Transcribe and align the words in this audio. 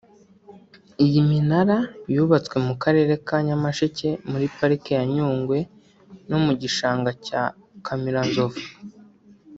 Iyi 1.05 1.19
minara 1.29 1.77
yubatswe 2.13 2.55
mu 2.67 2.73
karere 2.83 3.13
ka 3.27 3.37
Nyamasheke 3.47 4.09
muri 4.29 4.45
Pariki 4.57 4.91
ya 4.97 5.03
Nyungwe 5.13 5.59
no 6.29 6.37
mu 6.45 6.53
gishanga 6.61 7.09
cya 7.25 7.43
Kamiranzovu 7.85 8.61